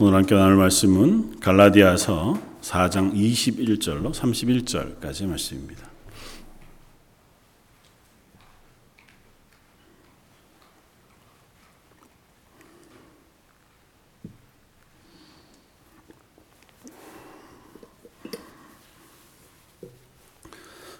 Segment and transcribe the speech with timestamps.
[0.00, 5.88] 오늘 함께 나눌 말씀은 갈라디아서 4장 21절로 31절까지 말씀입니다.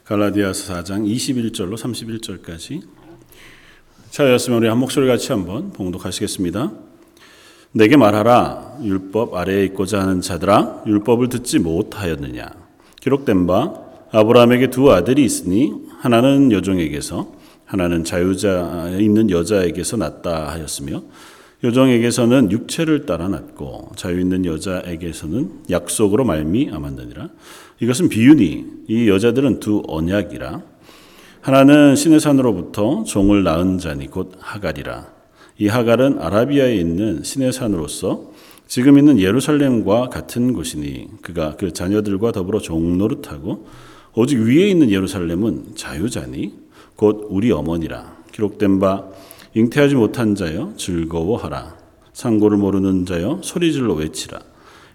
[0.06, 2.82] 갈라디아서 4장 21절로 31절까지
[4.10, 6.87] 차였으면 우리 한 목소리 같이 한번 봉독하시겠습니다.
[7.72, 12.48] 내게 말하라 율법 아래에 있고자 하는 자들아 율법을 듣지 못하였느냐?
[13.00, 13.74] 기록된 바
[14.10, 17.32] 아브라함에게 두 아들이 있으니 하나는 여종에게서
[17.66, 21.02] 하나는 자유자 있는 여자에게서 났다 하였으며
[21.62, 27.28] 여종에게서는 육체를 따라 났고 자유 있는 여자에게서는 약속으로 말미암았느니라.
[27.80, 30.62] 이것은 비유니 이 여자들은 두 언약이라.
[31.40, 35.17] 하나는 신의 산으로부터 종을 낳은 자니 곧 하갈이라
[35.58, 38.30] 이 하갈은 아라비아에 있는 신의 산으로서
[38.68, 43.66] 지금 있는 예루살렘과 같은 곳이니 그가 그 자녀들과 더불어 종노릇하고
[44.14, 46.54] 오직 위에 있는 예루살렘은 자유자니
[46.94, 48.18] 곧 우리 어머니라.
[48.32, 49.04] 기록된 바
[49.54, 51.76] 잉태하지 못한 자여 즐거워하라.
[52.12, 54.38] 상고를 모르는 자여 소리질러 외치라.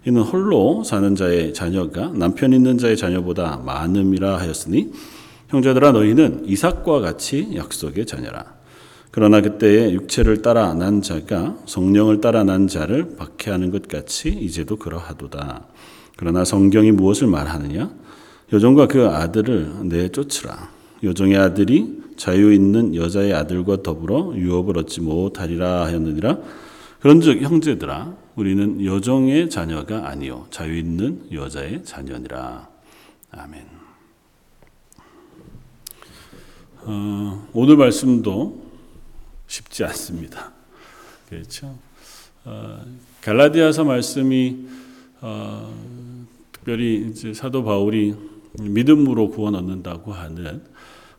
[0.05, 4.91] 이는 홀로 사는 자의 자녀가 남편 있는 자의 자녀보다 많음이라 하였으니
[5.49, 8.62] 형제들아 너희는 이삭과 같이 약속의 자녀라.
[9.15, 15.67] 그러나 그때에 육체를 따라 난 자가 성령을 따라 난 자를 박해하는 것 같이 이제도 그러하도다.
[16.17, 17.93] 그러나 성경이 무엇을 말하느냐?
[18.51, 20.71] 여종과 그 아들을 내쫓으라.
[21.03, 26.39] 여종의 아들이 자유 있는 여자의 아들과 더불어 유업을 얻지 못하리라 하였느니라.
[27.01, 32.67] 그런즉 형제들아 우리는 여종의 자녀가 아니요 자유 있는 여자의 자녀니라.
[33.29, 33.61] 아멘.
[36.85, 38.62] 어, 오늘 말씀도
[39.53, 40.51] 쉽지 않습니다.
[41.29, 41.77] 그렇죠?
[42.43, 42.83] 어,
[43.21, 44.65] 갈라디아서 말씀이
[45.21, 45.71] 어,
[46.51, 48.15] 특별히 이제 사도 바울이
[48.59, 50.63] 믿음으로 구원 얻는다고 하는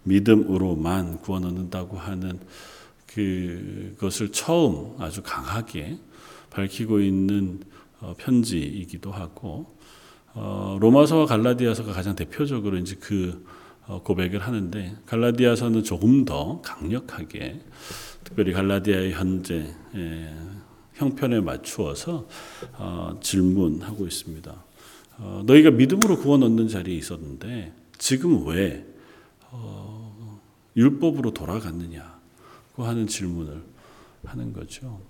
[0.02, 2.40] 믿음으로만 구원 얻는다고 하는
[3.06, 5.98] 그것을 처음 아주 강하게
[6.50, 7.60] 밝히고 있는
[8.00, 9.76] 어, 편지이기도 하고
[10.32, 13.54] 어, 로마서와 갈라디아서가 가장 대표적으로 이제 그 어,
[13.86, 17.60] 고백을 하는데 갈라디아서는 조금 더 강력하게
[18.24, 20.34] 특별히 갈라디아의 현재 예,
[20.94, 22.26] 형편에 맞추어서
[23.20, 24.64] 질문하고 있습니다.
[25.44, 28.86] 너희가 믿음으로 구원 얻는 자리에 있었는데 지금 왜
[30.76, 33.62] 율법으로 돌아갔느냐고 하는 질문을
[34.24, 35.00] 하는 거죠.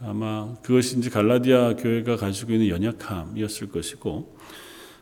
[0.00, 4.36] 아마 그것이 이제 갈라디아 교회가 가지고 있는 연약함이었을 것이고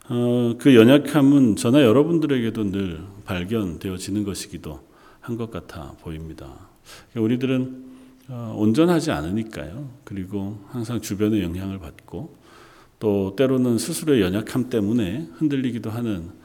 [0.09, 4.81] 어, 그 연약함은 저나 여러분들에게도 늘 발견되어지는 것이기도
[5.21, 6.53] 한 것 같아 보입니다.
[7.15, 7.91] 우리들은
[8.29, 9.89] 어, 온전하지 않으니까요.
[10.05, 12.37] 그리고 항상 주변의 영향을 받고
[12.99, 16.40] 또 때로는 스스로의 연약함 때문에 흔들리기도 하는 어,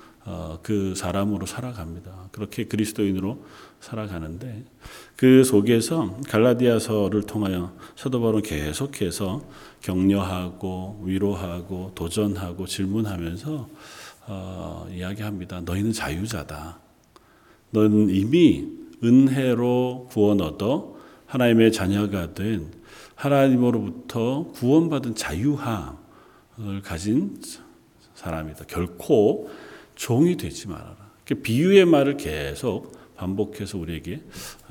[0.64, 2.30] 그 사람으로 살아갑니다.
[2.32, 3.46] 그렇게 그리스도인으로
[3.80, 4.64] 살아가는데
[5.16, 9.44] 그 속에서 갈라디아서를 통하여 사도 바울은 계속해서
[9.82, 13.70] 격려하고 위로하고 도전하고 질문하면서
[14.28, 15.62] 어, 이야기합니다.
[15.62, 16.80] 너희는 자유자다.
[17.70, 18.68] 너는 이미
[19.04, 20.96] 은혜로 구원 얻어
[21.28, 22.72] 하나님의 자녀가 된
[23.14, 25.96] 하나님으로부터 구원받은 자유함을
[26.84, 27.40] 가진
[28.16, 28.66] 사람이다.
[28.68, 29.50] 결코
[29.96, 30.98] 종이 되지 말아라.
[31.42, 34.22] 비유의 말을 계속 반복해서 우리에게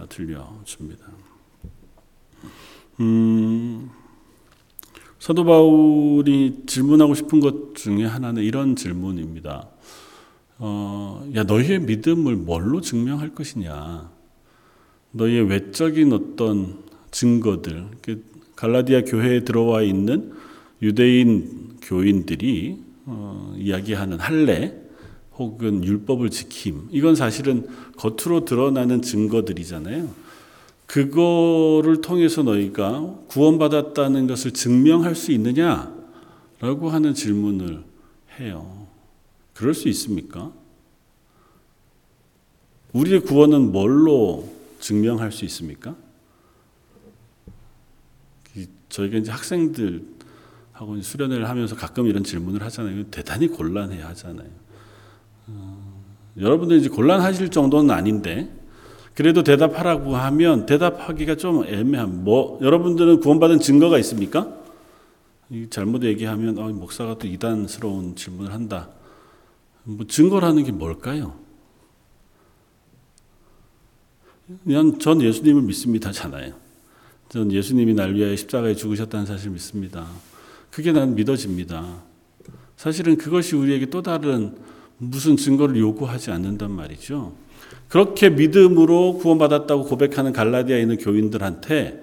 [0.09, 1.07] 들려줍니다.
[3.01, 3.91] 음,
[5.19, 9.69] 사도 바울이 질문하고 싶은 것 중에 하나는 이런 질문입니다.
[10.59, 14.11] 어, 야, 너희의 믿음을 뭘로 증명할 것이냐?
[15.11, 18.25] 너희의 외적인 어떤 증거들, 그
[18.55, 20.33] 갈라디아 교회에 들어와 있는
[20.83, 24.84] 유대인 교인들이 어, 이야기하는 할례,
[25.39, 26.89] 혹은 율법을 지킴.
[26.91, 30.09] 이건 사실은 겉으로 드러나는 증거들이잖아요.
[30.87, 35.93] 그거를 통해서 너희가 구원받았다는 것을 증명할 수 있느냐?
[36.61, 37.83] 라고 하는 질문을
[38.39, 38.87] 해요.
[39.55, 40.53] 그럴 수 있습니까?
[42.93, 45.97] 우리의 구원은 뭘로 증명할 수 있습니까?
[48.89, 53.05] 저희가 이제 학생들하고 수련회를 하면서 가끔 이런 질문을 하잖아요.
[53.11, 54.64] 대단히 곤란해 하잖아요.
[56.39, 58.51] 여러분들 이제 곤란하실 정도는 아닌데
[59.15, 62.25] 그래도 대답하라고 하면 대답하기가 좀 애매한.
[62.25, 64.53] 뭐 여러분들은 구원받은 증거가 있습니까?
[65.71, 68.89] 잘못 얘기하면 어, 목사가 또 이단스러운 질문을 한다.
[69.85, 71.35] 뭐 증거라는 게 뭘까요?
[74.65, 76.55] 그냥 전 예수님을 믿습니다잖아요.
[77.29, 80.07] 전 예수님이 날 위하여 십자가에 죽으셨다는 사실 믿습니다.
[80.71, 82.03] 그게 난 믿어집니다.
[82.77, 84.57] 사실은 그것이 우리에게 또 다른
[84.99, 87.33] 무슨 증거를 요구하지 않는단 말이죠.
[87.89, 92.03] 그렇게 믿음으로 구원받았다고 고백하는 갈라디아에 있는 교인들한테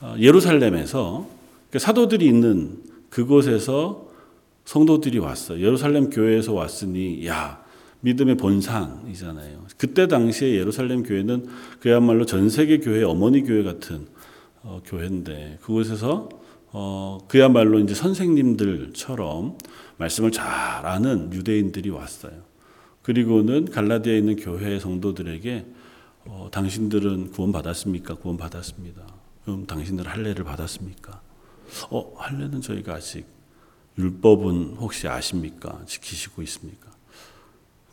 [0.00, 1.28] 어, 예루살렘에서
[1.70, 2.78] 그 사도들이 있는
[3.10, 4.08] 그곳에서
[4.64, 5.60] 성도들이 왔어요.
[5.60, 7.62] 예루살렘 교회에서 왔으니 야
[8.00, 9.66] 믿음의 본상이잖아요.
[9.76, 11.46] 그때 당시에 예루살렘 교회는
[11.80, 14.06] 그야말로 전 세계 교회 어머니 교회 같은
[14.62, 16.28] 어, 교회인데 그곳에서
[16.72, 19.58] 어, 그야말로 이제 선생님들처럼
[20.00, 20.46] 말씀을 잘
[20.86, 22.32] 아는 유대인들이 왔어요.
[23.02, 25.66] 그리고는 갈라디아에 있는 교회 성도들에게
[26.26, 28.14] 어, 당신들은 구원 받았습니까?
[28.14, 29.02] 구원 받았습니다.
[29.44, 31.20] 그럼 당신들 할례를 받았습니까?
[31.90, 33.26] 어, 할례는 저희가 아직
[33.98, 35.82] 율법은 혹시 아십니까?
[35.86, 36.90] 지키시고 있습니까?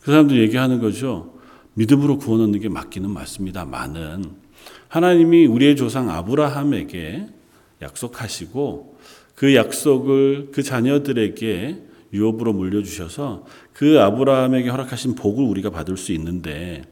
[0.01, 1.37] 그 사람들 얘기하는 거죠.
[1.73, 4.23] 믿음으로 구원 얻는 게 맞기는 맞습니다만은
[4.87, 7.27] 하나님이 우리의 조상 아브라함에게
[7.81, 8.97] 약속하시고
[9.35, 16.83] 그 약속을 그 자녀들에게 유업으로 물려주셔서 그 아브라함에게 허락하신 복을 우리가 받을 수 있는데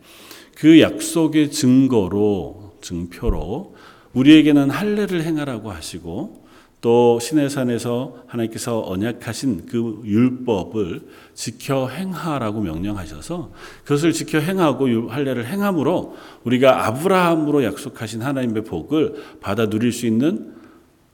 [0.56, 3.76] 그 약속의 증거로 증표로
[4.14, 6.46] 우리에게는 할례를 행하라고 하시고
[6.82, 11.02] 또 시내산에서 하나님께서 언약하신 그 율법을
[11.34, 13.52] 지켜 행하라고 명령하셔서
[13.84, 20.54] 그것을 지켜 행하고 할례를 행함으로 우리가 아브라함으로 약속하신 하나님의 복을 받아 누릴 수 있는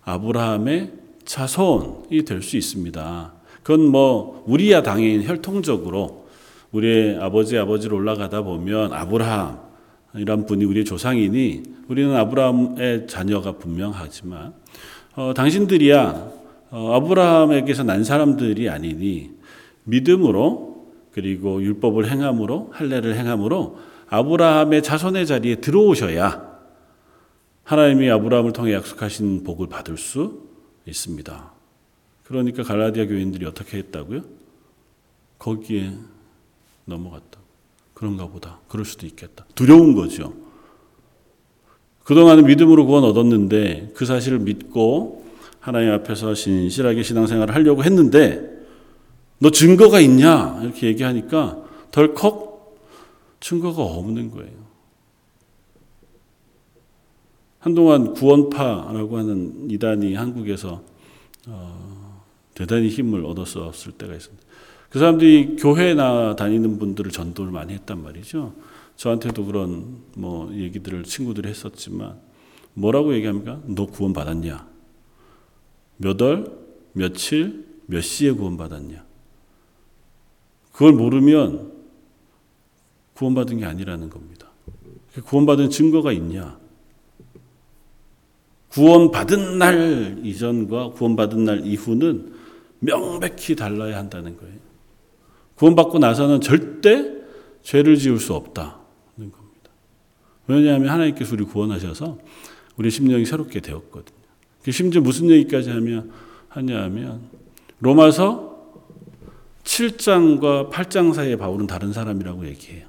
[0.04, 0.92] 아브라함의
[1.24, 3.41] 자손이 될 수 있습니다.
[3.64, 6.26] 그건 뭐 우리야 당연히 혈통적으로
[6.72, 9.60] 우리의 아버지 아버지로 올라가다 보면 아브라함
[10.16, 14.54] 이란 분이 우리의 조상이니 우리는 아브라함의 자녀가 분명하지만
[15.16, 16.32] 어, 당신들이야
[16.72, 19.32] 어, 아브라함에게서 난 사람들이 아니니
[19.84, 23.78] 믿음으로 그리고 율법을 행함으로 할례를 행함으로
[24.10, 26.50] 아브라함의 자손의 자리에 들어오셔야
[27.64, 30.42] 하나님이 아브라함을 통해 약속하신 복을 받을 수
[30.86, 31.51] 있습니다.
[32.32, 34.22] 그러니까 갈라디아 교인들이 어떻게 했다고요?
[35.38, 35.92] 거기에
[36.86, 37.40] 넘어갔다.
[37.94, 38.60] 그런가 보다.
[38.70, 39.46] 그럴 수도 있겠다.
[39.54, 40.34] 두려운 거죠.
[42.06, 45.26] 그동안은 믿음으로 구원 얻었는데 그 사실을 믿고
[45.60, 48.50] 하나님 앞에서 신실하게 신앙생활을 하려고 했는데
[49.40, 50.60] 너 증거가 있냐?
[50.64, 51.62] 이렇게 얘기하니까
[51.92, 52.78] 덜컥
[53.42, 54.62] 증거가 없는 거예요.
[57.60, 60.82] 한동안 구원파라고 하는 이단이 한국에서
[61.48, 62.01] 어,
[62.62, 64.46] 대단히 힘을 얻었었을 때가 있습니다.
[64.92, 68.54] 그 사람들이 교회나 다니는 분들을 전도를 많이 했단 말이죠.
[68.98, 72.20] 저한테도 그런 뭐 얘기들을 친구들이 했었지만
[72.76, 73.62] 뭐라고 얘기합니까?
[73.66, 74.68] 너 구원 받았냐?
[75.98, 76.56] 몇 월,
[76.94, 79.04] 며칠, 몇 시에 구원 받았냐?
[80.72, 81.72] 그걸 모르면
[83.16, 84.50] 구원 받은 게 아니라는 겁니다.
[85.26, 86.60] 구원 받은 증거가 있냐?
[88.70, 92.41] 구원 받은 날 이전과 구원 받은 날 이후는
[92.82, 94.56] 명백히 달라야 한다는 거예요.
[95.56, 97.14] 구원받고 나서는 절대
[97.62, 98.74] 죄를 지을 수 없다는
[99.18, 99.72] 겁니다.
[100.48, 102.18] 왜냐하면 하나님께서 우리 구원하셔서
[102.78, 104.18] 우리 심령이 새롭게 되었거든요.
[104.70, 106.12] 심지어 무슨 얘기까지 하면
[106.50, 107.30] 하면
[107.80, 108.52] 로마서
[109.64, 112.88] 7장과 8장 사이에 바울은 다른 사람이라고 얘기해요.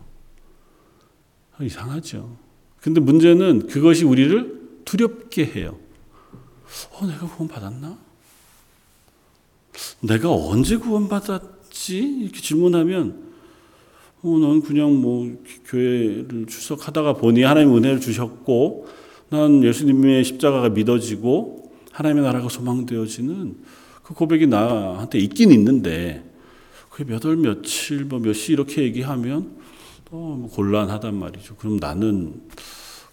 [1.61, 2.37] 이상하죠.
[2.81, 5.79] 근데 문제는 그것이 우리를 두렵게 해요.
[6.93, 7.99] 어, 내가 구원 받았나?
[10.01, 11.99] 내가 언제 구원받았지?
[12.23, 13.33] 이렇게 질문하면,
[14.23, 15.37] 어, 난 그냥 뭐,
[15.67, 18.87] 교회를 출석하다가 보니 하나님 은혜를 주셨고,
[19.31, 23.57] 난 예수님의 십자가가 믿어지고, 하나님의 나라가 소망되어지는
[24.02, 26.23] 그 고백이 나한테 있긴 있는데,
[26.91, 29.57] 그게 몇 월, 며칠, 뭐 몇 시 이렇게 얘기하면,
[30.11, 31.57] 어, 곤란하단 말이죠.
[31.57, 32.43] 그럼 나는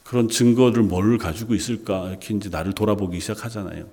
[0.03, 3.85] 그런 증거를 뭘 가지고 있을까 이렇게 이제 나를 돌아보기 시작하잖아요.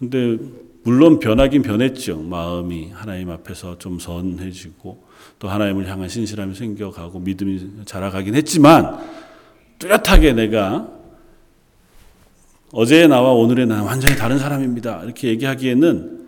[0.00, 0.38] 근데
[0.84, 2.20] 물론 변하긴 변했죠.
[2.20, 5.02] 마음이 하나님 앞에서 좀 선해지고
[5.38, 8.98] 또 하나님을 향한 신실함이 생겨가고 믿음이 자라가긴 했지만
[9.78, 10.88] 뚜렷하게 내가
[12.72, 15.04] 어제의 나와 오늘의 나는 완전히 다른 사람입니다.
[15.04, 16.26] 이렇게 얘기하기에는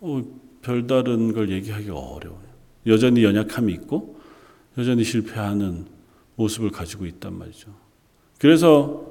[0.00, 0.22] 어,
[0.62, 2.40] 별다른 걸 얘기하기가 어려워요.
[2.86, 4.18] 여전히 연약함이 있고
[4.78, 5.86] 여전히 실패하는
[6.36, 7.70] 모습을 가지고 있단 말이죠.
[8.38, 9.06] 그래서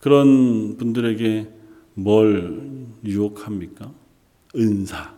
[0.00, 1.57] 그런 분들에게
[1.98, 3.92] 뭘 유혹합니까?
[4.54, 5.14] 은사,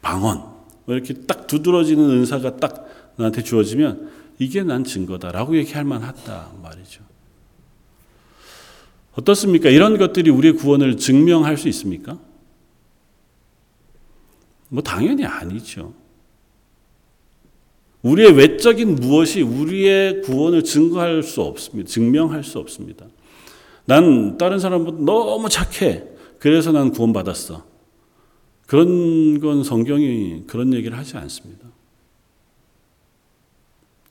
[0.00, 0.38] 방언.
[0.86, 7.02] 뭐 이렇게 딱 두드러지는 은사가 딱 나한테 주어지면 이게 난 증거다라고 얘기할 만하다 말이죠.
[9.12, 9.68] 어떻습니까?
[9.68, 12.18] 이런 것들이 우리의 구원을 증명할 수 있습니까?
[14.70, 15.92] 뭐 당연히 아니죠.
[18.00, 21.90] 우리의 외적인 무엇이 우리의 구원을 증거할 수 없습니다.
[21.90, 23.06] 증명할 수 없습니다.
[23.88, 26.04] 난 다른 사람보다 너무 착해.
[26.38, 27.64] 그래서 난 구원받았어.
[28.66, 31.66] 그런 건 성경이 그런 얘기를 하지 않습니다.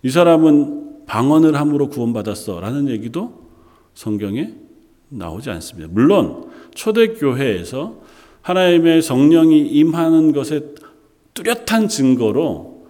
[0.02, 2.60] 이 사람은 방언을 함으로 구원받았어.
[2.60, 3.46] 라는 얘기도
[3.94, 4.56] 성경에
[5.10, 5.88] 나오지 않습니다.
[5.94, 8.02] 물론, 초대교회에서
[8.42, 10.74] 하나님의 성령이 임하는 것에
[11.36, 12.88] 뚜렷한 증거로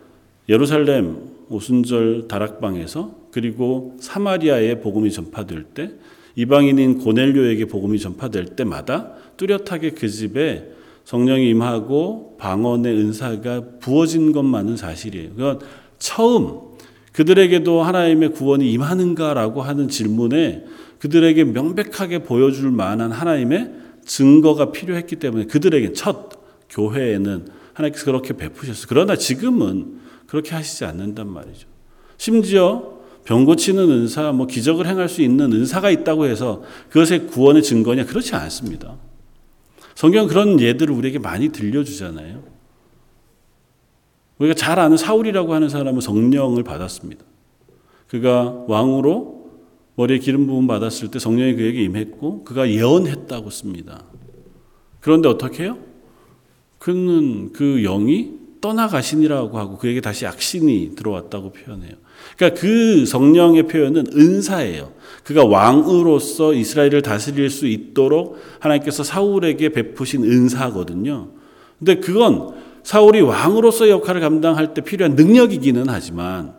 [0.48, 5.92] 예루살렘 오순절 다락방에서 그리고 사마리아에 복음이 전파될 때
[6.38, 10.72] 이방인인 고넬료에게 복음이 전파될 때마다 뚜렷하게 그 집에
[11.04, 15.30] 성령이 임하고 방언의 은사가 부어진 것만은 사실이에요.
[15.32, 15.60] 그건
[15.98, 16.60] 처음
[17.12, 20.64] 그들에게도 하나님의 구원이 임하는가라고 하는 질문에
[21.00, 23.72] 그들에게 명백하게 보여줄 만한 하나님의
[24.06, 26.30] 증거가 필요했기 때문에 그들에게 첫
[26.70, 28.86] 교회에는 하나님께서 그렇게 베푸셨어요.
[28.88, 31.68] 그러나 지금은 그렇게 하시지 않는단 말이죠.
[32.18, 32.97] 심지어
[33.28, 38.06] 병 고치는 은사, 뭐 기적을 행할 수 있는 은사가 있다고 해서 그것의 구원의 증거냐?
[38.06, 38.96] 그렇지 않습니다.
[39.96, 42.42] 성경은 그런 예들을 우리에게 많이 들려주잖아요.
[44.38, 47.26] 우리가 잘 아는 사울이라고 하는 사람은 성령을 받았습니다.
[48.08, 49.50] 그가 왕으로
[49.96, 54.06] 머리에 기름 부음 받았을 때 성령이 그에게 임했고 그가 예언했다고 씁니다.
[55.02, 55.78] 그런데 어떻게 해요?
[56.80, 58.36] 그는 그 영이
[58.68, 61.94] 떠나가시니라고 하고 그에게 다시 악신이 들어왔다고 표현해요.
[62.36, 64.92] 그러니까 그 성령의 표현은 은사예요.
[65.24, 71.30] 그가 왕으로서 이스라엘을 다스릴 수 있도록 하나님께서 사울에게 베푸신 은사거든요.
[71.80, 76.54] 근데 그건 사울이 왕으로서 역할을 감당할 때 필요한 능력이기는 하지만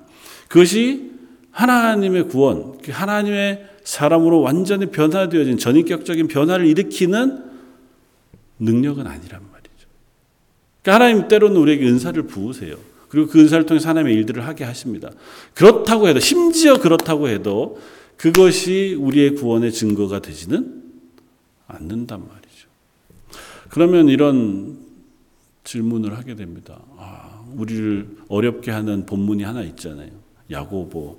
[0.48, 1.10] 그것이
[1.50, 7.44] 하나님의 구원, 그 하나님의 사람으로 완전히 변화되어진 전인격적인 변화를 일으키는
[8.60, 9.47] 능력은 아니란.
[10.82, 12.76] 그러니까 하나님 때로는 우리에게 은사를 부으세요.
[13.08, 15.10] 그리고 그 은사를 통해서 하나님의 일들을 하게 하십니다.
[15.54, 17.78] 그렇다고 해도 심지어 그렇다고 해도
[18.16, 20.82] 그것이 우리의 구원의 증거가 되지는
[21.66, 22.68] 않는단 말이죠.
[23.70, 24.78] 그러면 이런
[25.64, 26.80] 질문을 하게 됩니다.
[26.96, 30.10] 아, 우리를 어렵게 하는 본문이 하나 있잖아요.
[30.50, 31.18] 야고보서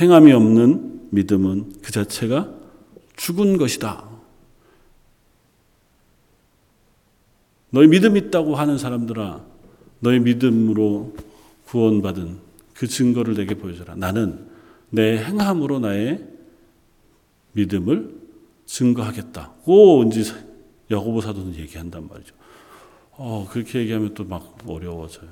[0.00, 2.52] 행함이 없는 믿음은 그 자체가
[3.16, 4.15] 죽은 것이다.
[7.76, 9.44] 너희 믿음 있다고 하는 사람들아,
[10.00, 11.14] 너희 믿음으로
[11.66, 12.38] 구원받은
[12.72, 13.96] 그 증거를 내게 보여줘라.
[13.96, 14.46] 나는
[14.88, 16.24] 내 행함으로 나의
[17.52, 18.14] 믿음을
[18.64, 19.52] 증거하겠다.
[19.62, 20.22] 고 이제
[20.90, 22.34] 야고보 사도는 얘기한단 말이죠.
[23.18, 25.28] 어, 그렇게 얘기하면 또 막 어려워져요.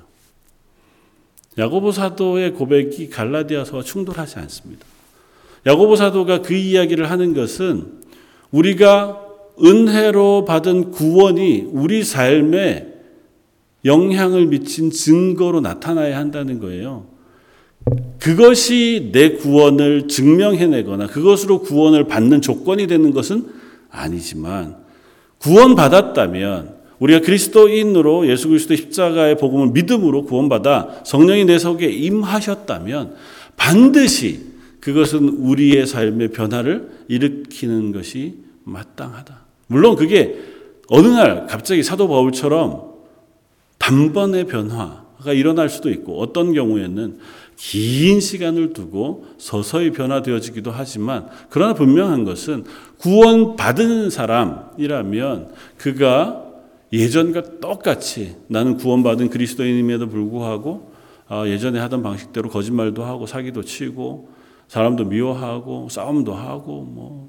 [1.57, 4.85] 야고보 사도의 고백이 갈라디아서와 충돌하지 않습니다.
[5.65, 8.03] 야고보 사도가 그 이야기를 하는 것은
[8.51, 9.24] 우리가
[9.63, 12.87] 은혜로 받은 구원이 우리 삶에
[13.85, 17.05] 영향을 미친 증거로 나타나야 한다는 거예요.
[18.19, 23.47] 그것이 내 구원을 증명해내거나 그것으로 구원을 받는 조건이 되는 것은
[23.91, 24.77] 아니지만
[25.37, 33.15] 구원받았다면 우리가 그리스도인으로 예수 그리스도 십자가의 복음을 믿음으로 구원받아 성령이 내 속에 임하셨다면
[33.55, 39.44] 반드시 그것은 우리의 삶의 변화를 일으키는 것이 마땅하다.
[39.67, 40.35] 물론 그게
[40.89, 42.93] 어느 날 갑자기 사도 바울처럼
[43.79, 47.19] 단번의 변화가 일어날 수도 있고 어떤 경우에는
[47.57, 52.65] 긴 시간을 두고 서서히 변화되어지기도 하지만 그러나 분명한 것은
[52.97, 56.43] 구원받은 사람이라면 그가
[56.91, 60.91] 예전과 똑같이 나는 구원받은 그리스도인임에도 불구하고
[61.27, 64.29] 아, 예전에 하던 방식대로 거짓말도 하고 사기도 치고
[64.67, 67.24] 사람도 미워하고 싸움도 하고 뭐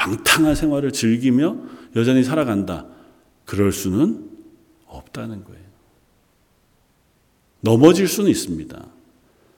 [0.00, 1.56] 방탕한 생활을 즐기며
[1.94, 2.86] 여전히 살아간다.
[3.44, 4.30] 그럴 수는
[4.86, 5.60] 없다는 거예요.
[7.60, 8.82] 넘어질 수는 있습니다.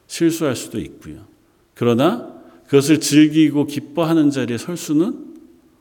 [0.08, 1.20] 실수할 수도 있고요.
[1.74, 2.32] 그러나
[2.66, 5.32] 그것을 즐기고 기뻐하는 자리에 설 수는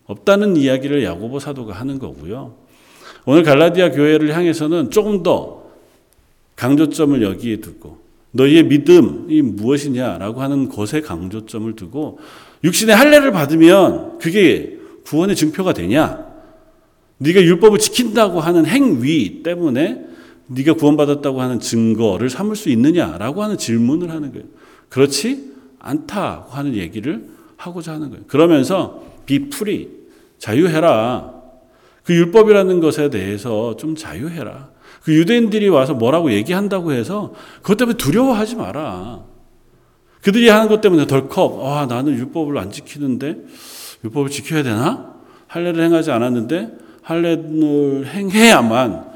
[0.05, 2.55] 없다는 이야기를 야고보 사도가 하는 거고요.
[3.25, 5.71] 오늘 갈라디아 교회를 향해서는 조금 더
[6.55, 7.99] 강조점을 여기에 두고
[8.31, 12.19] 너희의 믿음이 무엇이냐라고 하는 것에 강조점을 두고
[12.63, 16.25] 육신의 할례를 받으면 그게 구원의 증표가 되냐?
[17.17, 20.05] 네가 율법을 지킨다고 하는 행위 때문에
[20.47, 24.45] 네가 구원받았다고 하는 증거를 삼을 수 있느냐라고 하는 질문을 하는 거예요.
[24.89, 28.25] 그렇지 않다고 하는 얘기를 하고자 하는 거예요.
[28.27, 29.89] 그러면서 비풀이
[30.39, 31.33] 자유해라.
[32.03, 34.69] 그 율법이라는 것에 대해서 좀 자유해라.
[35.03, 39.23] 그 유대인들이 와서 뭐라고 얘기한다고 해서 그것 때문에 두려워하지 마라.
[40.21, 43.37] 그들이 하는 것 때문에 덜컥 아 나는 율법을 안 지키는데
[44.03, 45.15] 율법을 지켜야 되나?
[45.47, 49.11] 할례를 행하지 않았는데 할례를 행해야만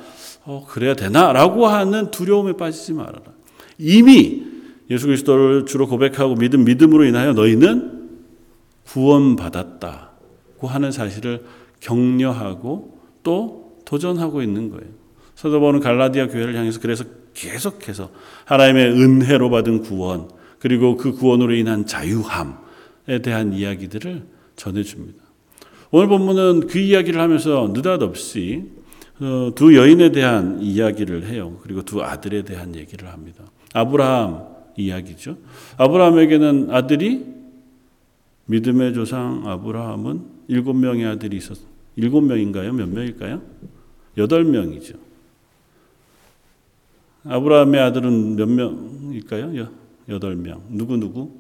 [0.46, 3.22] 어, 그래야 되나라고 하는 두려움에 빠지지 말아라.
[3.78, 4.44] 이미
[4.90, 8.10] 예수 그리스도를 주로 고백하고 믿음 믿음으로 인하여 너희는
[8.86, 11.46] 구원받았다고 하는 사실을
[11.80, 14.86] 격려하고 또 도전하고 있는 거예요.
[15.36, 18.10] 사도 바울은 갈라디아 교회를 향해서 그래서 계속해서
[18.46, 20.30] 하나님의 은혜로 받은 구원
[20.66, 24.24] 그리고 그 구원으로 인한 자유함에 대한 이야기들을
[24.56, 25.24] 전해줍니다.
[25.92, 28.64] 오늘 본문은 그 이야기를 하면서 느닷없이
[29.20, 31.60] 어, 두 여인에 대한 이야기를 해요.
[31.62, 33.44] 그리고 두 아들에 대한 얘기를 합니다.
[33.74, 34.44] 아브라함
[34.76, 35.38] 이야기죠.
[35.78, 37.28] 아브라함에게는 아들이
[38.48, 41.60] 믿음의 조상 아브라함은 일곱 명의 아들이 있었.
[41.96, 42.74] 일곱 명인가요?
[42.74, 43.40] 몇 명일까요?
[44.18, 44.96] 여덟 명이죠.
[47.26, 49.85] 아브라함의 아들은 몇 명일까요?
[50.10, 50.62] 여덟 명.
[50.70, 51.40] 누구 누구?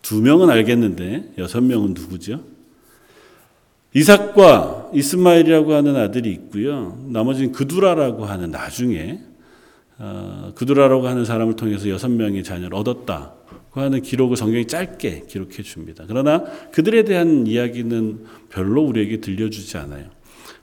[0.00, 2.42] 두 명은 알겠는데 여섯 명은 누구죠?
[3.94, 6.98] 이삭과 이스마엘이라고 하는 아들이 있고요.
[7.08, 9.20] 나머지는 그두라라고 하는 나중에
[9.98, 16.04] 어, 그두라라고 하는 사람을 통해서 여섯 명의 자녀를 얻었다고 하는 기록을 성경이 짧게 기록해 줍니다.
[16.08, 20.06] 그러나 그들에 대한 이야기는 별로 우리에게 들려주지 않아요.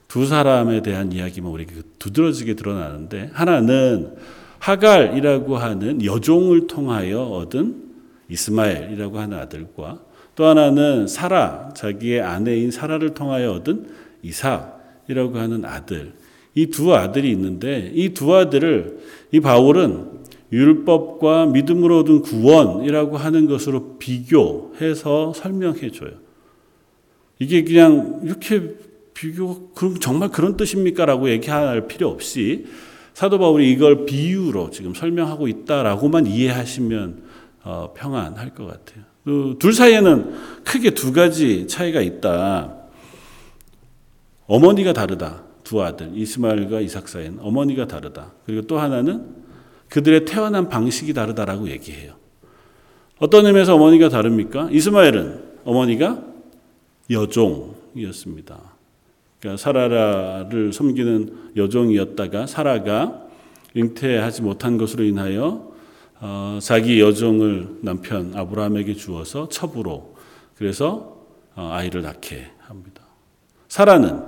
[0.07, 4.15] 두 사람에 대한 이야기만 우리에게 두드러지게 드러나는데 하나는
[4.59, 7.89] 하갈이라고 하는 여종을 통하여 얻은
[8.29, 9.99] 이스마엘이라고 하는 아들과
[10.35, 13.87] 또 하나는 사라 자기의 아내인 사라를 통하여 얻은
[14.23, 16.13] 이삭이라고 하는 아들
[16.55, 18.99] 이 두 아들이 있는데 이 두 아들을
[19.31, 20.19] 이 바울은
[20.51, 26.11] 율법과 믿음으로 얻은 구원이라고 하는 것으로 비교해서 설명해 줘요.
[27.37, 28.75] 이게 그냥 이렇게
[29.13, 32.65] 비교 그럼 정말 그런 뜻입니까라고 얘기할 필요 없이
[33.19, 37.23] 사도 바울이 이걸 비유로 지금 설명하고 있다라고만 이해하시면
[37.63, 39.03] 어, 평안할 것 같아요.
[39.25, 42.77] 그둘 사이에는 크게 두 가지 차이가 있다.
[44.47, 45.43] 어머니가 다르다.
[45.65, 48.31] 두 아들 이스마엘과 이삭 사이는 어머니가 다르다.
[48.45, 49.35] 그리고 또 하나는
[49.89, 52.13] 그들의 태어난 방식이 다르다라고 얘기해요.
[53.17, 54.69] 어떤 의미에서 어머니가 다릅니까?
[54.71, 56.23] 이스마엘은 어머니가
[57.11, 58.78] 여종이었습니다.
[59.39, 63.25] 그러니까 사라를 섬기는 여종이었다가 사라가
[63.73, 65.69] 잉태하지 못한 것으로 인하여
[66.21, 70.15] 어, 자기 여종을 남편 아브라함에게 주어서 첩으로
[70.55, 71.25] 그래서
[71.55, 73.03] 어, 아이를 낳게 합니다.
[73.69, 74.21] 사라는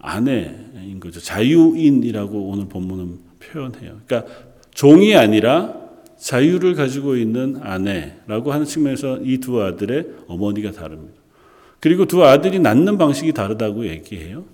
[0.00, 1.20] 아내인 거죠.
[1.20, 4.00] 자유인이라고 오늘 본문은 표현해요.
[4.06, 4.32] 그러니까
[4.72, 5.78] 종이 아니라
[6.16, 11.19] 자유를 가지고 있는 아내라고 하는 측면에서 이 두 아들의 어머니가 다릅니다.
[11.80, 14.44] 그리고 두 아들이 낳는 방식이 다르다고 얘기해요.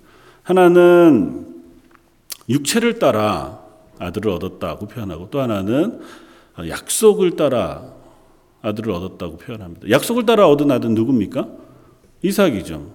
[0.43, 1.55] 하나는
[2.49, 3.61] 육체를 따라
[3.99, 6.01] 아들을 얻었다고 표현하고 또 하나는
[6.69, 7.93] 약속을 따라
[8.63, 9.91] 아들을 얻었다고 표현합니다.
[9.91, 11.49] 약속을 따라 얻은 아들은 누굽니까?
[12.23, 12.95] 이삭이죠.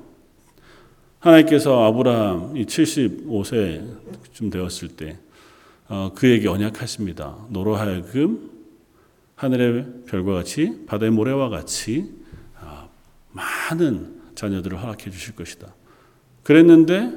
[1.19, 5.19] 하나님께서 아브라함이 75세쯤 되었을 때
[5.87, 7.35] 어, 그에게 언약하십니다.
[7.49, 8.49] 너로 하여금
[9.35, 12.11] 하늘의 별과 같이 바다의 모래와 같이
[12.61, 12.89] 어,
[13.33, 15.75] 많은 자녀들을 허락해 주실 것이다.
[16.41, 17.13] 그랬는데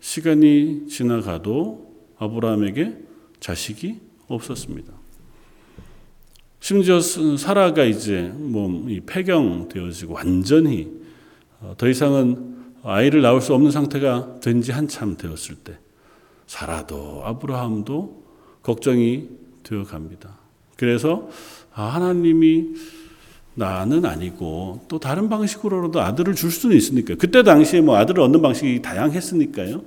[0.00, 2.96] 시간이 지나가도 아브라함에게
[3.40, 4.90] 자식이 없었습니다.
[6.60, 10.90] 심지어 사라가 이제 뭐 폐경되어지고 완전히
[11.60, 15.78] 어, 더 이상은 아이를 낳을 수 없는 상태가 된 지 한참 되었을 때
[16.46, 18.22] 사라도 아브라함도
[18.62, 19.28] 걱정이
[19.62, 20.38] 되어 갑니다.
[20.76, 21.28] 그래서
[21.74, 22.74] 아, 하나님이
[23.54, 28.80] 나는 아니고 또 다른 방식으로라도 아들을 줄 수는 있으니까 그때 당시에 뭐 아들을 얻는 방식이
[28.80, 29.82] 다양했으니까요.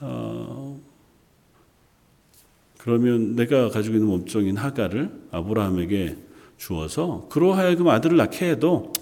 [0.00, 0.80] 어,
[2.78, 6.16] 그러면 내가 가지고 있는 몸종인 하가를 아브라함에게
[6.56, 8.92] 주어서 그로 하여금 아들을 낳게 해도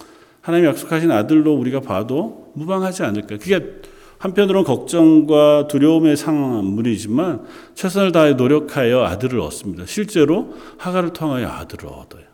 [0.41, 3.37] 하나님 약속하신 아들로 우리가 봐도 무방하지 않을까.
[3.37, 3.81] 그게
[4.17, 9.85] 한편으로는 걱정과 두려움의 상물이지만 최선을 다해 노력하여 아들을 얻습니다.
[9.85, 12.28] 실제로 하가를 통하여 아들을 얻어요.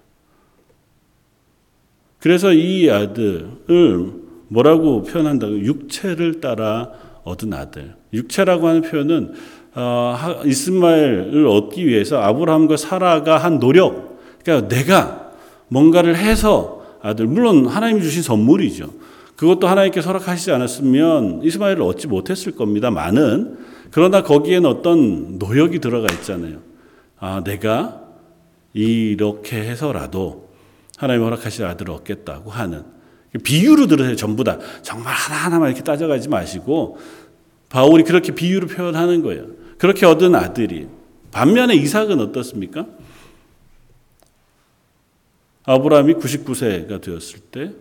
[2.25, 4.13] 그래서 이 아들을
[4.47, 6.89] 뭐라고 표현한다고 육체를 따라
[7.23, 7.93] 얻은 아들.
[8.13, 9.33] 육체라고 하는 표현은
[9.75, 15.33] 어, 이스마엘을 얻기 위해서 아브라함과 사라가 한 노력, 그러니까 내가
[15.67, 18.91] 뭔가를 해서 아들, 물론 하나님이 주신 선물이죠.
[19.35, 22.89] 그것도 하나님께 허락하시지 않았으면 이스마엘을 얻지 못했을 겁니다.
[22.89, 23.55] 많은.
[23.91, 26.57] 그러나 거기에는 어떤 노력이 들어가 있잖아요.
[27.19, 28.01] 아, 내가
[28.73, 30.44] 이렇게 해서라도
[30.97, 32.83] 하나님 허락하신 아들을 얻겠다고 하는.
[33.43, 34.15] 비유로 들으세요.
[34.15, 34.59] 전부 다.
[34.81, 36.97] 정말 하나하나만 이렇게 따져가지 마시고,
[37.69, 39.47] 바울이 그렇게 비유로 표현하는 거예요.
[39.77, 40.87] 그렇게 얻은 아들이
[41.31, 42.87] 반면에 이삭은 어떻습니까?
[45.65, 47.73] 아브라함이 99세가 되었을 때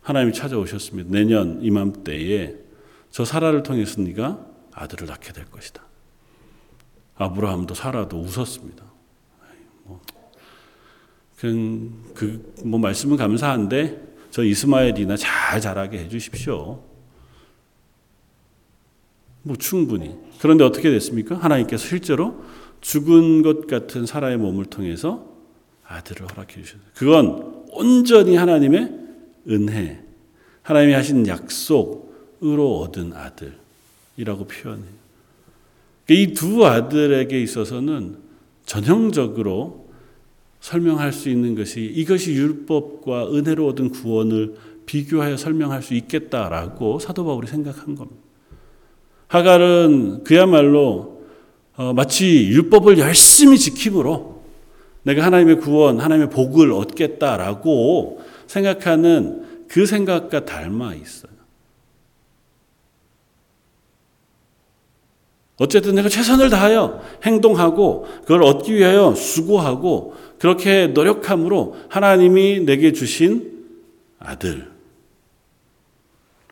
[0.00, 1.10] 하나님이 찾아오셨습니다.
[1.10, 2.54] 내년 이맘때에
[3.10, 5.82] 저 사라를 통해서 네가 아들을 낳게 될 것이다.
[7.16, 8.93] 아브라함도 사라도 웃었습니다.
[11.52, 16.82] 뭐, 그뭐 말씀은 감사한데 저 이스마엘이나 잘 자라게 해주십시오.
[19.42, 20.16] 뭐 충분히.
[20.40, 21.36] 그런데 어떻게 됐습니까?
[21.36, 22.42] 하나님께서 실제로
[22.80, 25.26] 죽은 것 같은 사라의 몸을 통해서
[25.86, 26.80] 아들을 허락해 주셨어요.
[26.94, 28.92] 그건 온전히 하나님의
[29.50, 30.02] 은혜,
[30.62, 35.04] 하나님이 하신 약속으로 얻은 아들이라고 표현해요.
[36.10, 38.18] 이 두 아들에게 있어서는
[38.66, 39.83] 전형적으로
[40.64, 44.54] 설명할 수 있는 것이 이것이 율법과 은혜로 얻은 구원을
[44.86, 48.22] 비교하여 설명할 수 있겠다라고 사도 바울이 생각한 겁니다.
[49.28, 51.22] 하갈은 그야말로
[51.76, 54.42] 어, 마치 율법을 열심히 지킴으로
[55.02, 61.34] 내가 하나님의 구원, 하나님의 복을 얻겠다라고 생각하는 그 생각과 닮아 있어요.
[65.56, 73.64] 어쨌든 내가 최선을 다하여 행동하고 그걸 얻기 위하여 수고하고 그렇게 노력함으로 하나님이 내게 주신
[74.18, 74.68] 아들.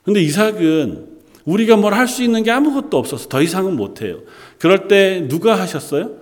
[0.05, 1.09] 근데 이삭은
[1.45, 4.21] 우리가 뭘 할 수 있는 게 아무것도 없어서 더 이상은 못해요.
[4.59, 6.17] 그럴 때 누가 하셨어요?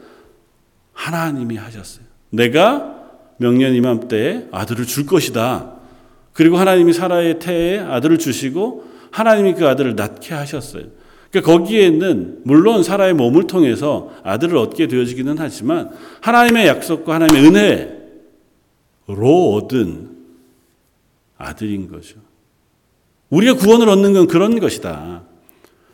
[0.92, 2.04] 하나님이 하셨어요.
[2.30, 2.96] 내가
[3.38, 5.74] 명년 이맘때에 아들을 줄 것이다.
[6.32, 10.84] 그리고 하나님이 사라의 태에 아들을 주시고 하나님이 그 아들을 낳게 하셨어요.
[11.30, 15.90] 그러니까 거기에는 물론 사라의 몸을 통해서 아들을 얻게 되어지기는 하지만
[16.20, 17.46] 하나님의 약속과 하나님의
[19.06, 20.10] 은혜로 얻은
[21.38, 22.18] 아들인 거죠.
[23.30, 25.22] 우리가 구원을 얻는 건 그런 것이다.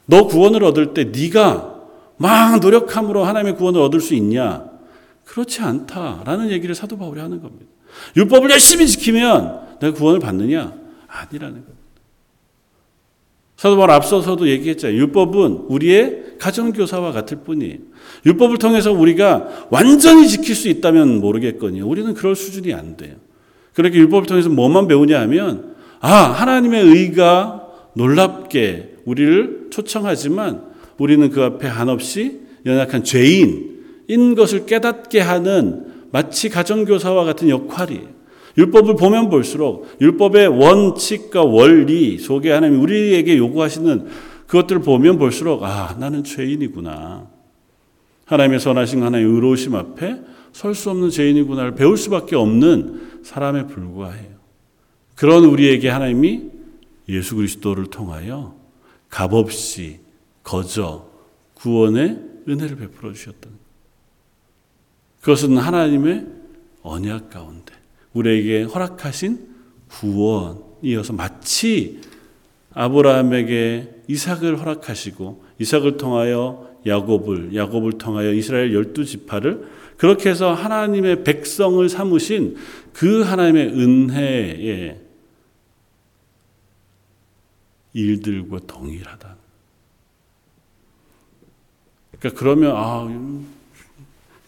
[0.06, 1.74] 너 구원을 얻을 때 네가
[2.16, 4.64] 막 노력함으로 하나님의 구원을 얻을 수 있냐?
[5.24, 7.66] 그렇지 않다라는 얘기를 사도 바울이 하는 겁니다.
[8.16, 10.72] 율법을 열심히 지키면 내가 구원을 받느냐?
[11.08, 11.85] 아니라는 겁니다.
[13.56, 14.98] 사도 바울 앞서서도 얘기했잖아요.
[14.98, 17.78] 율법은 우리의 가정교사와 같을 뿐이에요.
[18.26, 21.86] 율법을 통해서 우리가 완전히 지킬 수 있다면 모르겠거니요.
[21.86, 23.14] 우리는 그럴 수준이 안 돼요.
[23.72, 27.62] 그렇게 율법을 통해서 뭐만 배우냐 하면 아, 하나님의 의가
[27.94, 30.62] 놀랍게 우리를 초청하지만
[30.98, 38.15] 우리는 그 앞에 한없이 연약한 죄인인 것을 깨닫게 하는 마치 가정교사와 같은 역할이에요.
[38.58, 44.06] 율법을 보면 볼수록 율법의 원칙과 원리 속에 하나님 우리에게 요구하시는
[44.46, 47.28] 그것들을 보면 볼수록 아 나는 죄인이구나.
[48.24, 50.20] 하나님의 선하신 하나님의 의로우심 앞에
[50.52, 54.36] 설 수 없는 죄인이구나를 배울 수밖에 없는 사람에 불과해요.
[55.14, 56.44] 그런 우리에게 하나님이
[57.08, 58.56] 예수 그리스도를 통하여
[59.10, 60.00] 값없이
[60.42, 61.06] 거저
[61.54, 63.52] 구원의 은혜를 베풀어 주셨던
[65.20, 66.26] 그것은 하나님의
[66.82, 67.74] 언약 가운데
[68.16, 69.46] 우리에게 허락하신
[69.88, 72.00] 구원이어서 마치
[72.72, 81.86] 아브라함에게 이삭을 허락하시고 이삭을 통하여 야곱을 야곱을 통하여 이스라엘 열두 지파를 그렇게 해서 하나님의 백성을
[81.88, 82.56] 삼으신
[82.92, 85.00] 그 하나님의 은혜에
[87.94, 89.36] 일들과 동일하다.
[92.18, 93.08] 그러니까 그러면 아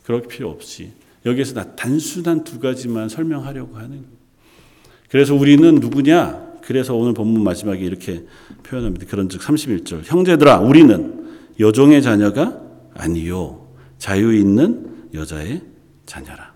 [0.05, 0.93] 그럴 필요 없이
[1.29, 4.05] 여기에서 나 단순한 두 가지만 설명하려고 하는.
[5.09, 6.49] 그래서 우리는 누구냐?
[6.63, 8.25] 그래서 오늘 본문 마지막에 이렇게
[8.63, 9.07] 표현합니다.
[9.07, 11.27] 그런즉 31절 형제들아 우리는
[11.59, 12.61] 여종의 자녀가
[12.95, 15.63] 아니요 자유 있는 여자의
[16.05, 16.53] 자녀라.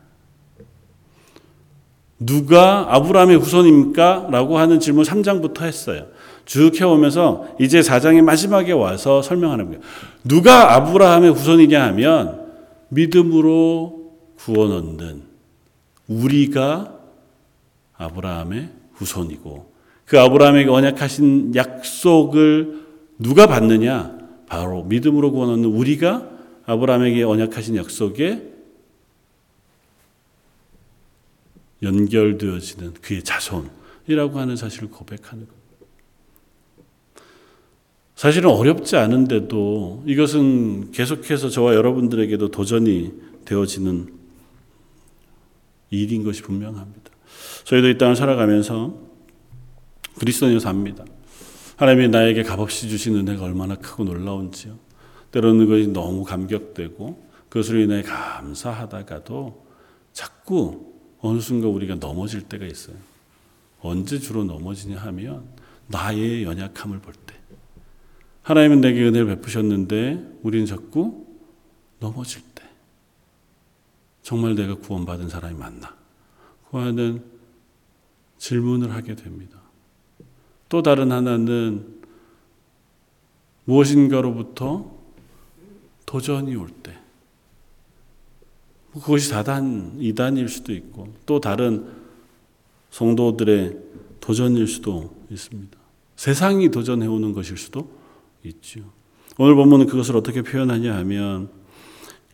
[2.18, 4.28] 누가 아브라함의 후손입니까?
[4.30, 6.06] 라고 하는 질문 3장부터 했어요.
[6.44, 9.80] 쭉 해오면서 이제 4장의 마지막에 와서 설명하는 거예요.
[10.24, 12.42] 누가 아브라함의 후손이냐 하면
[12.90, 14.01] 믿음으로
[14.44, 15.22] 구원 얻는
[16.08, 16.98] 우리가
[17.94, 19.72] 아브라함의 후손이고
[20.04, 22.82] 그 아브라함에게 언약하신 약속을
[23.18, 24.18] 누가 받느냐?
[24.46, 26.28] 바로 믿음으로 구원 얻는 우리가
[26.66, 28.50] 아브라함에게 언약하신 약속에
[31.82, 35.54] 연결되어지는 그의 자손이라고 하는 사실을 고백하는 것.
[38.16, 43.12] 사실은 어렵지 않은데도 이것은 계속해서 저와 여러분들에게도 도전이
[43.44, 44.21] 되어지는
[45.92, 47.10] 일인 것이 분명합니다.
[47.64, 48.98] 저희도 이 땅을 살아가면서
[50.18, 51.04] 그리스도인으로 삽니다.
[51.76, 54.78] 하나님이 나에게 값없이 주신 은혜가 얼마나 크고 놀라운지요.
[55.30, 59.66] 때로는 그것이 너무 감격되고 그것으로 인해 감사하다가도
[60.12, 62.96] 자꾸 어느 순간 우리가 넘어질 때가 있어요.
[63.80, 65.44] 언제 주로 넘어지냐 하면
[65.88, 67.34] 나의 연약함을 볼 때.
[68.42, 71.26] 하나님은 내게 은혜를 베푸셨는데 우리는 자꾸
[72.00, 72.51] 넘어질 때
[74.22, 75.94] 정말 내가 구원받은 사람이 맞나?
[76.70, 77.22] 그 하는
[78.38, 79.58] 질문을 하게 됩니다.
[80.68, 82.00] 또 다른 하나는
[83.64, 84.90] 무엇인가로부터
[86.06, 86.98] 도전이 올 때,
[88.92, 91.86] 그것이 다단, 이단일 수도 있고, 또 다른
[92.90, 93.78] 성도들의
[94.20, 95.78] 도전일 수도 있습니다.
[96.16, 97.90] 세상이 도전해 오는 것일 수도
[98.44, 98.80] 있죠.
[99.38, 101.50] 오늘 본문은 그것을 어떻게 표현하냐 하면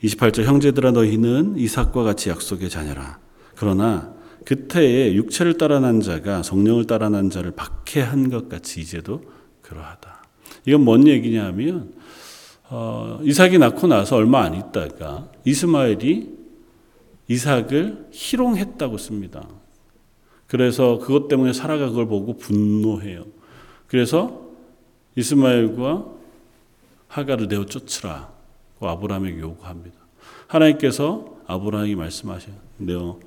[0.02, 3.18] 28절 형제들아 너희는 이삭과 같이 약속의 자녀라.
[3.56, 9.22] 그러나 그때에 육체를 따라 난 자가 성령을 따라 난 자를 박해한 것 같이 이제도
[9.62, 10.22] 그러하다.
[10.66, 11.92] 이건 뭔 얘기냐 하면
[12.70, 16.38] 어, 이삭이 낳고 나서 얼마 안 있다가 이스마엘이
[17.28, 19.46] 이삭을 희롱했다고 씁니다.
[20.46, 23.26] 그래서 그것 때문에 사라가 그걸 보고 분노해요.
[23.86, 24.48] 그래서
[25.16, 26.06] 이스마엘과
[27.08, 28.37] 하가를 내어 쫓으라.
[28.86, 29.96] 아브라함에게 요구합니다.
[30.46, 33.18] 하나님께서 아브라함이 말씀하셔 내어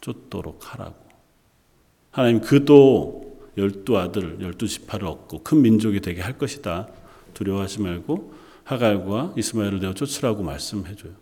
[0.00, 0.96] 쫓도록 하라고.
[2.10, 6.88] 하나님 그도 열두 아들, 열두 지파를 얻고 큰 민족이 되게 할 것이다.
[7.34, 11.12] 두려워하지 말고 하갈과 이스마엘을 내어 쫓으라고 말씀해줘요.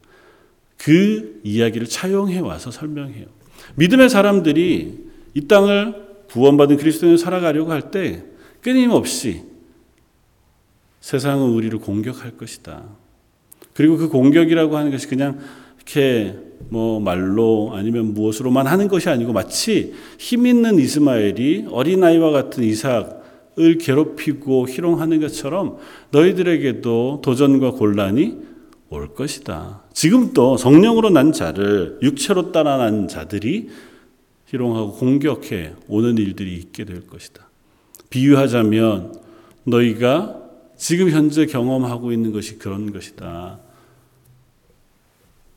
[0.77, 3.27] 그 이야기를 차용해 와서 설명해요.
[3.77, 8.25] 믿음의 사람들이 이 땅을 구원받은 그리스도인을 살아가려고 할 때
[8.63, 9.45] 끊임없이
[11.01, 12.85] 세상은 우리를 공격할 것이다.
[13.81, 15.39] 그리고 그 공격이라고 하는 것이 그냥
[15.77, 16.37] 이렇게
[16.69, 24.69] 뭐 말로 아니면 무엇으로만 하는 것이 아니고 마치 힘 있는 이스마엘이 어린아이와 같은 이삭을 괴롭히고
[24.69, 25.79] 희롱하는 것처럼
[26.11, 28.37] 너희들에게도 도전과 곤란이
[28.91, 29.85] 올 것이다.
[29.95, 33.71] 지금 또 성령으로 난 자를 육체로 따라 난 자들이
[34.45, 37.49] 희롱하고 공격해 오는 일들이 있게 될 것이다.
[38.11, 39.15] 비유하자면
[39.65, 40.37] 너희가
[40.81, 43.61] 지금 현재 경험하고 있는 것이 그런 것이다.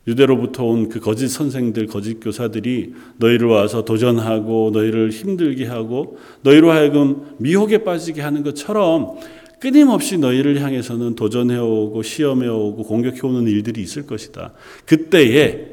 [0.06, 7.34] 유대로부터 온 그 거짓 선생들, 거짓 교사들이 너희를 와서 도전하고 너희를 힘들게 하고 너희로 하여금
[7.38, 9.16] 미혹에 빠지게 하는 것처럼
[9.60, 14.52] 끊임없이 너희를 향해서는 도전해오고 시험해오고 공격해오는 일들이 있을 것이다.
[14.84, 15.68] 그때에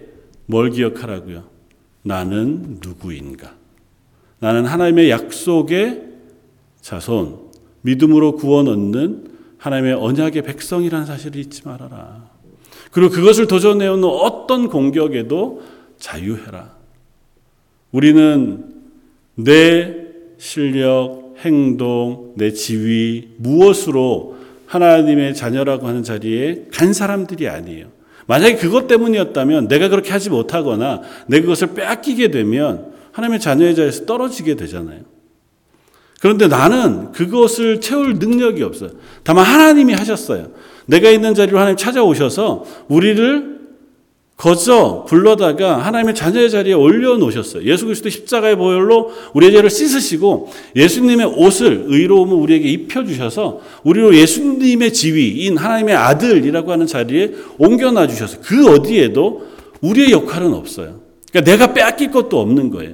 [0.46, 1.44] 뭘 기억하라고요?
[2.04, 3.54] 나는 누구인가?
[4.39, 6.04] 나는 하나님의 약속의
[6.80, 7.38] 자손,
[7.82, 12.31] 믿음으로 구원 얻는 하나님의 언약의 백성이라는 사실을 잊지 말아라.
[12.91, 15.63] 그리고 그것을 도전해오는 어떤 공격에도
[15.97, 16.71] 자유해라.
[17.91, 18.65] 우리는
[19.36, 19.95] 내
[20.38, 27.88] 실력, 행동, 내 지위, 무엇으로 하나님의 자녀라고 하는 자리에 간 사람들이 아니에요.
[28.27, 34.56] 만약에 그것 때문이었다면 내가 그렇게 하지 못하거나 내 그것을 빼앗기게 되면 하나님의 자녀의 자리에서 떨어지게
[34.56, 35.01] 되잖아요.
[36.21, 38.91] 그런데 나는 그것을 채울 능력이 없어요.
[39.23, 40.51] 다만 하나님이 하셨어요.
[40.91, 43.62] 내가 있는 자리로 하나님 찾아오셔서 우리를
[44.36, 47.63] 거저 불러다가 하나님의 자녀의 자리에 올려놓으셨어요.
[47.63, 55.58] 예수 그리스도 십자가의 보혈로 우리의 죄를 씻으시고 예수님의 옷을 의로움을 우리에게 입혀주셔서 우리로 예수님의 지위인
[55.58, 59.47] 하나님의 아들이라고 하는 자리에 옮겨놔 주셔서 그 어디에도
[59.82, 61.01] 우리의 역할은 없어요.
[61.32, 62.93] 그러니까 내가 빼앗길 것도 없는 거예요.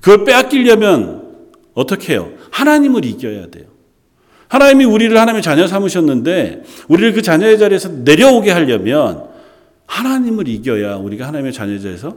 [0.00, 1.22] 그걸 빼앗기려면
[1.74, 2.32] 어떻게 해요?
[2.50, 3.66] 하나님을 이겨야 돼요.
[4.48, 9.28] 하나님이 우리를 하나님의 자녀 삼으셨는데 우리를 그 자녀의 자리에서 내려오게 하려면
[9.86, 12.16] 하나님을 이겨야 우리가 하나님의 자녀의 자리에서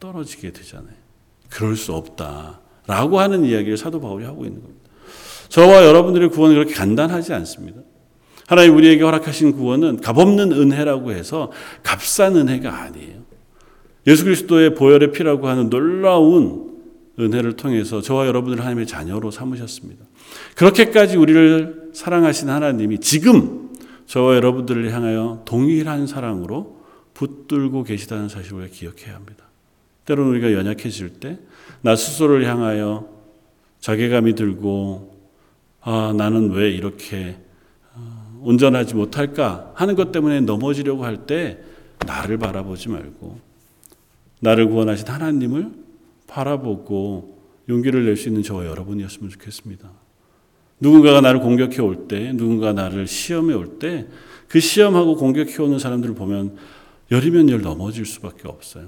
[0.00, 0.94] 떨어지게 되잖아요.
[1.48, 2.60] 그럴 수 없다.
[2.86, 4.90] 라고 하는 이야기를 사도 바울이 하고 있는 겁니다.
[5.48, 7.80] 저와 여러분들의 구원은 그렇게 간단하지 않습니다.
[8.46, 13.22] 하나님 우리에게 허락하신 구원은 값없는 은혜라고 해서 값싼 은혜가 아니에요.
[14.06, 16.72] 예수 그리스도의 보혈의 피라고 하는 놀라운
[17.18, 20.04] 은혜를 통해서 저와 여러분을 하나님의 자녀로 삼으셨습니다.
[20.56, 23.70] 그렇게까지 우리를 사랑하신 하나님이 지금
[24.06, 26.80] 저와 여러분들을 향하여 동일한 사랑으로
[27.14, 29.44] 붙들고 계시다는 사실을 기억해야 합니다.
[30.04, 31.38] 때로는 우리가 연약해질 때
[31.82, 33.08] 나 스스로를 향하여
[33.80, 35.20] 자괴감이 들고
[35.80, 37.36] 아 나는 왜 이렇게
[37.94, 41.58] 어, 온전하지 못할까 하는 것 때문에 넘어지려고 할 때
[42.06, 43.38] 나를 바라보지 말고
[44.40, 45.72] 나를 구원하신 하나님을
[46.28, 49.90] 바라보고 용기를 낼 수 있는 저와 여러분이었으면 좋겠습니다.
[50.82, 54.06] 누군가가 나를 공격해 올 때, 누군가 나를 시험해 올 때,
[54.48, 56.56] 그 시험하고 공격해 오는 사람들을 보면
[57.12, 58.86] 열이면 열 넘어질 수밖에 없어요.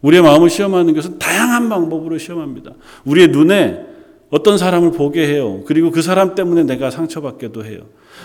[0.00, 2.72] 우리의 마음을 시험하는 것은 다양한 방법으로 시험합니다.
[3.04, 3.84] 우리의 눈에
[4.30, 5.62] 어떤 사람을 보게 해요.
[5.66, 7.80] 그리고 그 사람 때문에 내가 상처받게도 해요.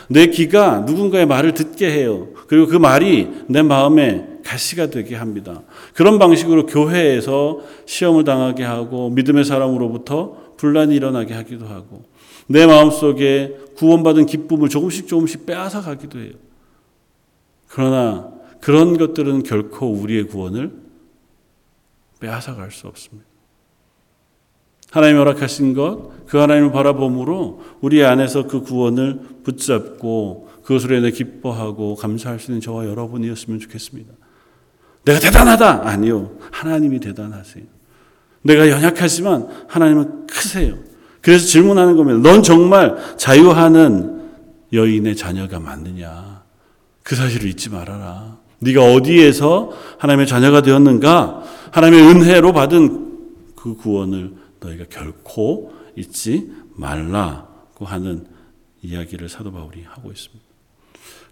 [0.07, 2.27] 내 귀가 누군가의 말을 듣게 해요.
[2.47, 5.63] 그리고 그 말이 내 마음에 가시가 되게 합니다.
[5.95, 12.03] 그런 방식으로 교회에서 시험을 당하게 하고 믿음의 사람으로부터 분란이 일어나게 하기도 하고
[12.47, 16.33] 내 마음속에 구원받은 기쁨을 조금씩 조금씩 빼앗아 가기도 해요.
[17.67, 18.31] 그러나
[18.61, 20.71] 그런 것들은 결코 우리의 구원을
[22.19, 23.27] 빼앗아 갈 수 없습니다.
[24.91, 32.39] 하나님 허락하신 것, 그 하나님을 바라봄으로 우리 안에서 그 구원을 붙잡고 그것으로 인해 기뻐하고 감사할
[32.39, 34.13] 수 있는 저와 여러분이었으면 좋겠습니다.
[35.03, 35.87] 내가 대단하다!
[35.87, 36.37] 아니요.
[36.51, 37.65] 하나님이 대단하세요.
[38.43, 40.77] 내가 연약하지만 하나님은 크세요.
[41.25, 42.19] 그래서 질문하는 겁니다.
[42.19, 44.29] 넌 정말 자유하는
[44.71, 46.43] 여인의 자녀가 맞느냐?
[47.01, 48.37] 그 사실을 잊지 말아라.
[48.59, 51.43] 네가 어디에서 하나님의 자녀가 되었는가?
[51.71, 58.27] 하나님의 은혜로 받은 그 구원을 너희가 결코 잊지 말라고 하는
[58.83, 60.45] 이야기를 사도 바울이 하고 있습니다.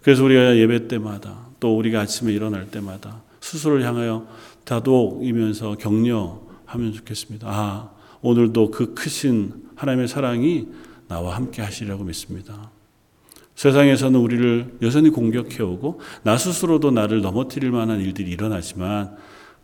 [0.01, 4.25] 그래서 우리가 예배 때마다 또 우리가 아침에 일어날 때마다 스스로를 향하여
[4.65, 7.47] 다독이면서 격려하면 좋겠습니다.
[7.47, 7.91] 아,
[8.23, 10.67] 오늘도 그 크신 하나님의 사랑이
[11.07, 12.71] 나와 함께 하시리라고 믿습니다.
[13.55, 19.15] 세상에서는 우리를 여전히 공격해오고 나 스스로도 나를 넘어뜨릴 만한 일들이 일어나지만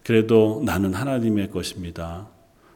[0.03, 2.27] 그래도 나는 하나님의 것입니다.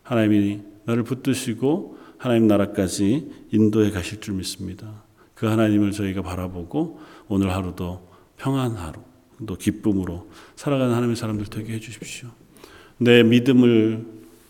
[0.01, 5.03] 하나님이 나를 붙드시고 하나님 나라까지 인도해 가실 줄 믿습니다.
[5.35, 9.01] 그 하나님을 저희가 바라보고 오늘 하루도 평안 하루,
[9.45, 12.29] 또 기쁨으로 살아가는 하나님의 사람들 되게 해주십시오.
[12.97, 14.05] 내 믿음을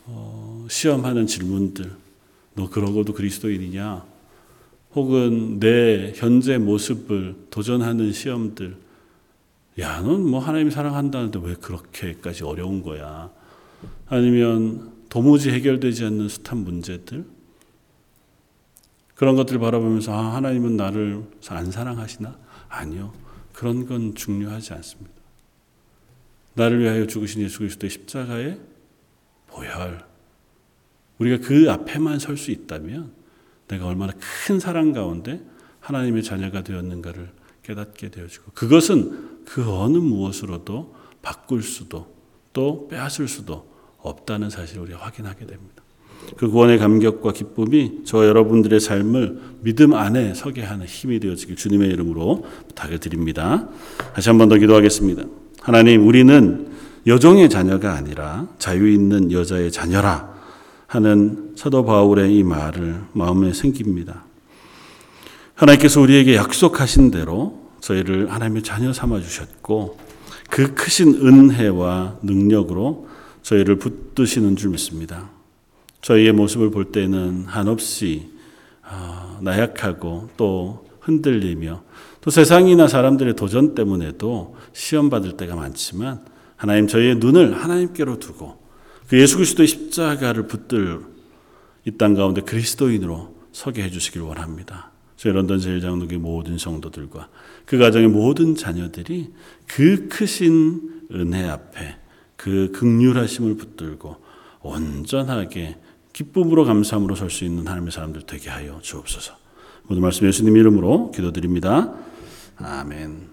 [0.06, 1.92] 어, 시험하는 질문들,
[2.56, 4.06] 너 그러고도 그리스도인이냐?
[4.96, 8.78] 혹은 내 현재 모습을 도전하는 시험들,
[9.80, 13.32] 야, 넌 뭐 하나님 사랑한다는데 왜 그렇게까지 어려운 거야?
[14.08, 17.26] 아니면 도무지 해결되지 않는 숱한 문제들,
[19.16, 22.38] 그런 것들을 바라보면서 아, 하나님은 나를 안 사랑하시나?
[22.70, 23.14] 아니요.
[23.54, 25.12] 그런 건 중요하지 않습니다.
[26.56, 28.60] 나를 위하여 죽으신 예수 그리스도의 십자가의
[29.48, 30.13] 보혈.
[31.20, 33.12] 우리가 그 앞에만 설 수 있다면
[33.68, 34.14] 내가 얼마나
[34.46, 35.42] 큰 사랑 가운데
[35.80, 37.30] 하나님의 자녀가 되었는가를
[37.64, 42.14] 깨닫게 되어지고 그것은 그 어느 무엇으로도 바꿀 수도
[42.52, 43.68] 또 빼앗을 수도
[44.00, 45.82] 없다는 사실을 우리가 확인하게 됩니다.
[46.38, 52.46] 그 구원의 감격과 기쁨이 저 여러분들의 삶을 믿음 안에 서게 하는 힘이 되어지길 주님의 이름으로
[52.70, 53.68] 부탁을 드립니다.
[54.14, 55.24] 다시 한 번 더 기도하겠습니다.
[55.62, 56.68] 하나님, 우리는
[57.08, 60.33] 여종의 자녀가 아니라 자유 있는 여자의 자녀라
[60.94, 64.26] 하는 사도 바울의 이 말을 마음에 생깁니다.
[65.56, 69.98] 하나님께서 우리에게 약속하신 대로 저희를 하나님의 자녀 삼아 주셨고
[70.52, 73.08] 그 크신 은혜와 능력으로
[73.42, 75.32] 저희를 붙드시는 줄 믿습니다.
[76.02, 78.30] 저희의 모습을 볼 때는 한없이
[78.84, 81.82] 아, 나약하고 또 흔들리며
[82.22, 86.24] 또 세상이나 사람들의 도전 때문에도 시험 받을 때가 많지만
[86.56, 88.63] 하나님 저희의 눈을 하나님께로 두고
[89.14, 91.02] 그 예수 그리스도의 십자가를 붙들
[91.86, 94.90] 이 땅 가운데 그리스도인으로 서게 해주시길 원합니다.
[95.24, 97.30] 런던 제일장로교 모든 성도들과
[97.68, 99.30] 그 가정의 모든 자녀들이
[99.68, 101.96] 그 크신 은혜 앞에
[102.36, 104.18] 그 극률하심을 붙들고
[104.62, 105.78] 온전하게
[106.12, 109.36] 기쁨으로 감사함으로 설 수 있는 하나님의 사람들 되게 하여 주옵소서.
[109.84, 111.94] 모든 말씀 예수님 이름으로 기도드립니다.
[112.58, 113.33] 아멘.